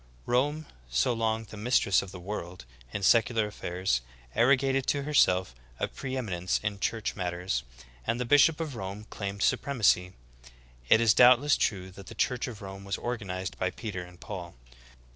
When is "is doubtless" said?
11.01-11.55